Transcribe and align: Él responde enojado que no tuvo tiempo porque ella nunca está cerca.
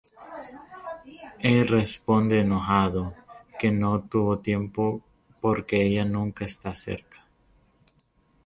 Él 1.37 1.67
responde 1.67 2.39
enojado 2.39 3.13
que 3.59 3.71
no 3.71 4.01
tuvo 4.01 4.39
tiempo 4.39 5.03
porque 5.39 5.85
ella 5.85 6.05
nunca 6.05 6.43
está 6.43 6.73
cerca. 6.73 7.23